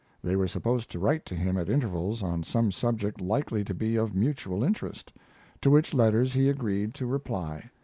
[0.23, 3.97] They were supposed to write to him at intervals on some subject likely to be
[3.97, 5.13] of mutual interest,
[5.61, 7.69] to which letters he agreed to reply.